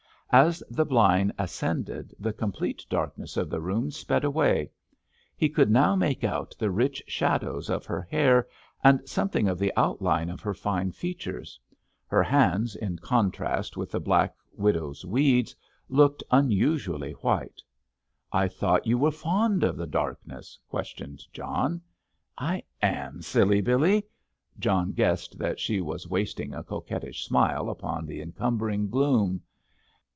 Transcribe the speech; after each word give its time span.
As 0.33 0.63
the 0.69 0.85
blind 0.85 1.33
ascended 1.37 2.13
the 2.17 2.31
complete 2.31 2.85
darkness 2.89 3.35
of 3.35 3.49
the 3.49 3.59
room 3.59 3.91
sped 3.91 4.23
away. 4.23 4.69
He 5.35 5.49
could 5.49 5.69
now 5.69 5.93
make 5.97 6.23
out 6.23 6.55
the 6.57 6.71
rich 6.71 7.03
shadows 7.05 7.69
of 7.69 7.85
her 7.85 8.03
hair, 8.03 8.47
and 8.81 9.01
something 9.09 9.49
of 9.49 9.59
the 9.59 9.73
outline 9.75 10.29
of 10.29 10.39
her 10.39 10.53
fine 10.53 10.93
features. 10.93 11.59
Her 12.07 12.23
hands 12.23 12.77
in 12.77 12.99
contrast 12.99 13.75
with 13.75 13.91
the 13.91 13.99
black 13.99 14.33
widow's 14.53 15.05
weeds, 15.05 15.53
looked 15.89 16.23
unusually 16.31 17.11
white. 17.11 17.61
"I 18.31 18.47
thought 18.47 18.87
you 18.87 18.97
were 18.97 19.11
fond 19.11 19.65
of 19.65 19.75
the 19.75 19.85
darkness?" 19.85 20.57
questioned 20.69 21.25
John. 21.33 21.81
"I 22.37 22.63
am, 22.81 23.21
silly 23.21 23.59
Billy." 23.59 24.05
John 24.59 24.93
guessed 24.93 25.37
that 25.39 25.59
she 25.59 25.81
was 25.81 26.07
wasting 26.07 26.53
a 26.53 26.63
coquettish 26.63 27.25
smile 27.25 27.69
upon 27.69 28.05
the 28.05 28.21
encumbering 28.21 28.89
gloom. 28.89 29.41